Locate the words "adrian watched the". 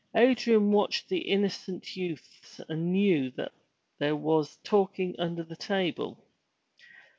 0.15-1.19